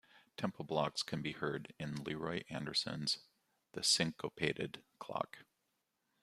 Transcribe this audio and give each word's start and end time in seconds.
Temple 0.35 0.65
blocks 0.65 1.03
can 1.03 1.21
be 1.21 1.33
heard 1.33 1.75
in 1.77 2.03
Leroy 2.03 2.41
Anderson's 2.49 3.19
"The 3.73 3.83
Syncopated 3.83 4.81
Clock". 4.97 5.45